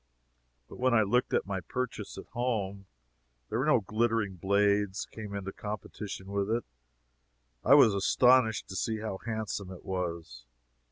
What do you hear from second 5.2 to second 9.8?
into competition with it, I was astonished to see how handsome